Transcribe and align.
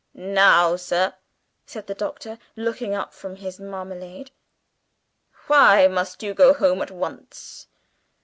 "Now, 0.15 0.77
sir," 0.77 1.13
said 1.67 1.85
the 1.85 1.93
Doctor, 1.93 2.39
looking 2.55 2.95
up 2.95 3.13
from 3.13 3.35
his 3.35 3.59
marmalade, 3.59 4.31
"why 5.45 5.85
must 5.87 6.23
you 6.23 6.33
go 6.33 6.55
home 6.55 6.81
at 6.81 6.89
once?" 6.89 7.67